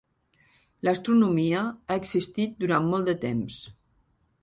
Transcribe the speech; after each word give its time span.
L'astronomia 0.87 1.63
ha 1.67 1.99
existit 2.05 2.59
durant 2.65 2.91
molt 2.95 3.11
de 3.15 3.19
temps. 3.29 3.65